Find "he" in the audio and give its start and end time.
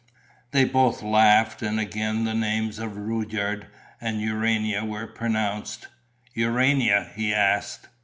7.15-7.31